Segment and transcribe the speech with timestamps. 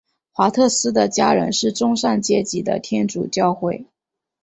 [0.31, 3.85] 华特斯的家人是中上阶级的天主教会。